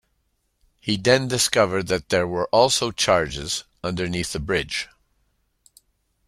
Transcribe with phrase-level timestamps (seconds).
[0.79, 4.87] He then discovered that there were also charges underneath the bridge.